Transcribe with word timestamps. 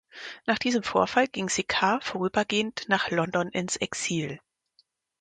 Nach 0.47 0.57
diesem 0.57 0.81
Vorfall 0.81 1.27
ging 1.27 1.47
Sicard 1.47 2.03
vorübergehend 2.03 2.89
nach 2.89 3.11
London 3.11 3.49
ins 3.49 3.75
Exil. 3.77 4.39